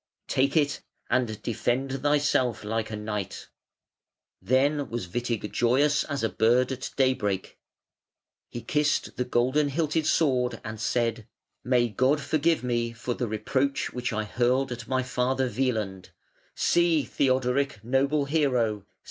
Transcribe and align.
Take 0.27 0.57
it 0.57 0.81
and 1.11 1.39
defend 1.43 2.01
thyself 2.01 2.63
like 2.63 2.89
a 2.89 2.95
knight". 2.95 3.49
Then 4.41 4.89
was 4.89 5.07
Witig 5.07 5.51
joyous 5.51 6.03
as 6.05 6.23
a 6.23 6.27
bird 6.29 6.71
at 6.71 6.89
daybreak. 6.97 7.59
He 8.49 8.61
kissed 8.63 9.15
the 9.17 9.23
golden 9.23 9.67
hilted 9.69 10.07
sword 10.07 10.59
and 10.63 10.81
said: 10.81 11.27
"May 11.63 11.87
God 11.87 12.19
forgive 12.19 12.63
me 12.63 12.93
for 12.93 13.13
the 13.13 13.27
reproach 13.27 13.93
which 13.93 14.11
I 14.11 14.23
hurled 14.23 14.71
at 14.71 14.87
my 14.87 15.03
father, 15.03 15.47
Wieland. 15.55 16.09
See! 16.55 17.03
Theodoric, 17.03 17.83
noble 17.83 18.25
hero! 18.25 18.87